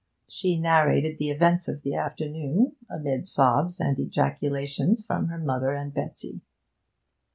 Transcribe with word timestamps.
She 0.27 0.59
narrated 0.59 1.19
the 1.19 1.29
events 1.29 1.67
of 1.67 1.83
the 1.83 1.93
afternoon, 1.93 2.75
amid 2.89 3.27
sobs 3.27 3.79
and 3.79 3.99
ejaculations 3.99 5.05
from 5.05 5.27
her 5.27 5.37
mother 5.37 5.73
and 5.75 5.93
Betsy. 5.93 6.41